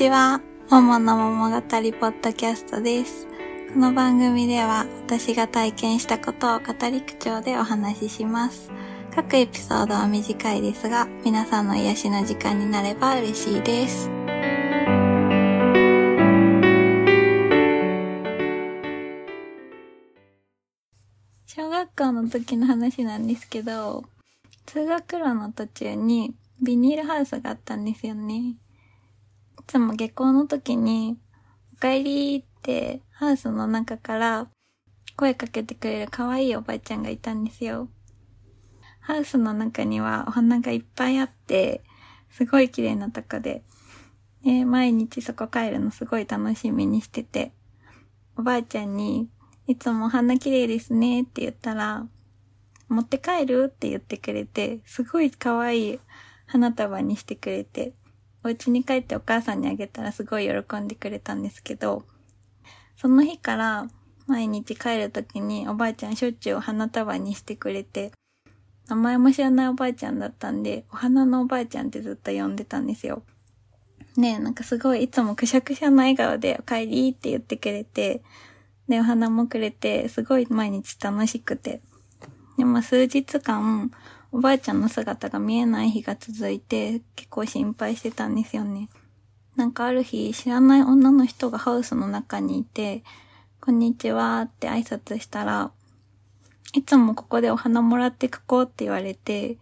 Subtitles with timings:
[0.00, 0.40] ちは。
[0.70, 3.26] ももの桃語りポッドキャストです。
[3.74, 8.72] この番組では私が体験したことを語り口調でお話しします。
[9.14, 14.08] 各エピソードは短いですが、皆さんの癒しの時間になれば嬉しいです。
[21.44, 24.04] 小学校の時の話なんですけど、
[24.64, 28.54] 通学路の途中にビニールハウスがあったんですよね。
[29.70, 31.16] いつも下校の時に、
[31.74, 34.48] お帰りってハウスの中から
[35.14, 37.88] 声かけてくれる可愛いおばあちゃんがいたんですよ。
[38.98, 41.84] ハウスの中にはお花がいっぱいあって、
[42.30, 43.62] すごい綺麗なとこで、
[44.42, 47.52] で、毎日そこ帰るのすごい楽しみにしてて、
[48.36, 49.30] おばあちゃんに、
[49.68, 52.08] いつもお花綺麗ですねって言ったら、
[52.88, 56.00] 持って帰るって言ってくれて、すごい可愛い
[56.46, 57.94] 花束にしてくれて、
[58.42, 62.04] お家に帰ってお母さんにあげたらすごい喜んでくれたんですけど、
[62.96, 63.88] その日から
[64.26, 68.12] 毎日帰るときにおばあちゃんしょっちゅうお花束にしてくれて、
[68.88, 73.22] 名前も知らないおばあちゃんだったんで、お花のおばあちゃんってずっと呼んでたんですよ。
[74.16, 78.22] ねえなんかすごいいつもくしゃくしゃな笑顔でお帰りって言ってくれて、
[78.88, 81.80] で、お花もくれて、すごい毎日楽しくて。
[82.58, 83.92] でも数日間、
[84.32, 88.88] おばあちゃんの姿が見えない日が続いて、結構心配してたんですよね。
[89.56, 93.02] なんかある日、知らない女の人がハウスの中にいて、
[93.60, 95.72] こんにちはって挨拶したら、
[96.72, 99.58] いつもここでお花もらってくこうって言われて、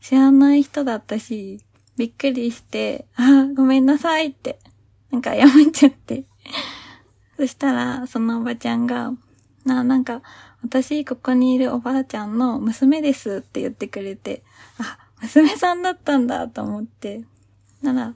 [0.00, 1.60] 知らない人だったし、
[1.96, 4.58] びっくりして、あ、ごめんなさいって、
[5.12, 6.24] なんか謝っちゃって。
[7.36, 9.12] そしたら、そのおばちゃんが、
[9.68, 10.22] な、なんか、
[10.62, 14.42] 私、ここにいるおばあちゃんの娘ですって言ってくれて、
[14.78, 17.24] あ、娘さんだったんだと思って。
[17.82, 18.14] なら、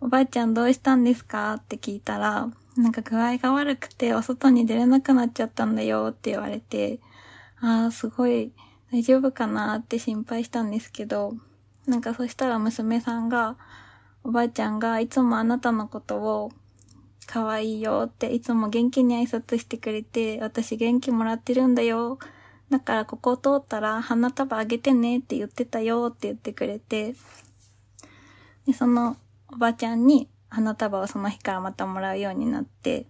[0.00, 6.98] おばあちゃんどうしたんですかって聞いたら、なんか具合が悪くてお外に出れなくなっちゃったんだよって言われて、
[7.60, 8.52] ああ、すごい
[8.90, 11.34] 大丈夫かなって心配したんですけど、
[11.86, 13.56] なんかそしたら娘さんが、
[14.24, 16.52] おばあちゃんがいつもあなたのことを
[17.26, 22.18] 可愛いよっていつも元気に挨拶してくれて、私元気もらってるんだよ。
[22.70, 27.14] だからここを通ったら花束あげてねって言ってたよって言ってくれて、
[28.66, 29.16] で、その
[29.52, 33.06] おばちゃんに花束をその日からまたもらうようになって、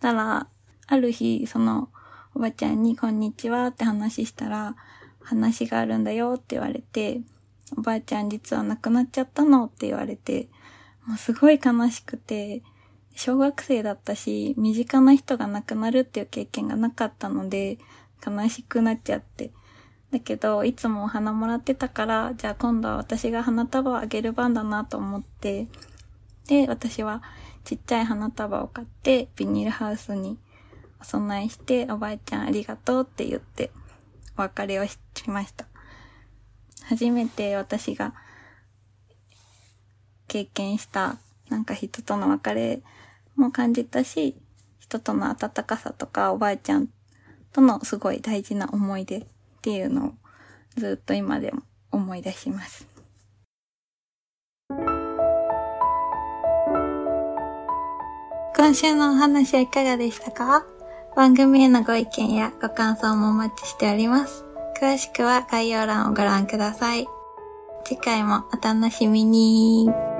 [0.00, 0.48] たら、
[0.86, 1.88] ある日、その
[2.34, 4.76] おばちゃんにこんにちはって話したら、
[5.20, 7.20] 話があるんだよって言われて、
[7.76, 10.48] おばあちゃん実は亡くなっちゃったのって言われて、
[11.06, 12.62] もうすごい悲しくて、
[13.14, 17.78] 小学生だったし、身近な人が亡くなるっていう経験がなかったので、
[18.24, 19.50] 悲しくなっちゃって。
[20.10, 25.68] だけど、いつもお花もらってたから、じゃあ今度は私が花束をあげる番だなと思って、
[26.46, 27.22] で、私は
[27.64, 30.38] ちっちゃい花束を買って、ビニールハウスに
[31.00, 33.70] お供えして、おばあちゃんありがとうって言って、
[34.36, 35.66] お別れをしました。
[36.84, 38.14] 初めて私が
[40.28, 41.16] 経験した、
[41.52, 42.80] なんか人との別れ
[43.36, 44.34] も感じたし、
[44.80, 46.88] 人との温かさとか、おばあちゃん
[47.52, 49.24] とのすごい大事な思い出っ
[49.60, 50.12] ていうのを
[50.76, 52.88] ずっと今でも思い出します。
[58.56, 60.64] 今週のお話はいかがでしたか？
[61.14, 64.46] 番組へのご意見やご感想もお待ちしております。
[64.80, 67.06] 詳しくは概要欄をご覧ください。
[67.84, 70.11] 次回もお楽しみに。